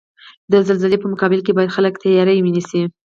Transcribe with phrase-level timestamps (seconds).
[0.51, 2.81] د زلزلزلې په مقابل کې باید خلک تیاری ونیسئ.